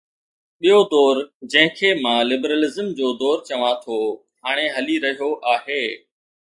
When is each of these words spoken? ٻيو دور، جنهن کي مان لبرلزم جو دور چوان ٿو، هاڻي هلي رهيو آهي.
ٻيو 0.61 0.79
دور، 0.93 1.17
جنهن 1.51 1.69
کي 1.75 1.89
مان 2.05 2.19
لبرلزم 2.31 2.87
جو 2.99 3.07
دور 3.21 3.37
چوان 3.49 3.73
ٿو، 3.85 3.95
هاڻي 4.45 4.67
هلي 4.75 4.95
رهيو 5.09 5.33
آهي. 5.55 5.83